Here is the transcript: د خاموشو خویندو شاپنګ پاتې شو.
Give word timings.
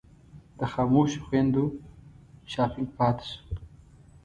د 0.59 0.59
خاموشو 0.71 1.23
خویندو 1.25 1.65
شاپنګ 2.51 2.87
پاتې 2.97 3.25
شو. 3.29 3.41